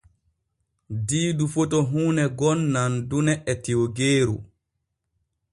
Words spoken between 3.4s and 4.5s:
e tiwgeeru.